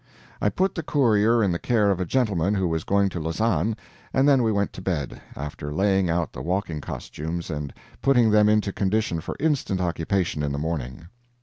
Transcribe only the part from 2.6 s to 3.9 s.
was going to Lausanne,